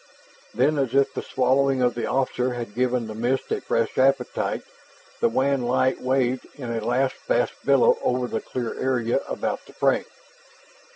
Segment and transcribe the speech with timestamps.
[0.55, 4.63] Then, as if the swallowing of the officer had given the mist a fresh appetite,
[5.19, 9.73] the wan light waved in a last vast billow over the clear area about the
[9.73, 10.05] frame.